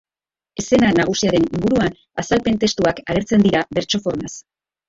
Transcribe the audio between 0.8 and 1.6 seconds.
nagusiaren